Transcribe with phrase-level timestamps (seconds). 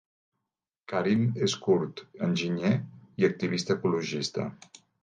[0.93, 2.75] Karim és kurd, enginyer
[3.23, 4.53] i activista ecologista.